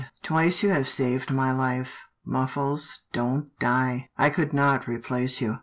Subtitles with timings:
[0.23, 1.89] Twice you have saved my Hfe.
[2.25, 4.09] Muffles, don't die.
[4.17, 5.57] I could not replace you."